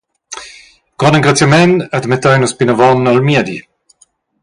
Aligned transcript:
Grond 1.03 1.17
engraziament 1.19 1.75
admettein 2.01 2.43
nus 2.47 2.57
plinavon 2.63 3.13
al 3.15 3.25
miedi. 3.31 3.63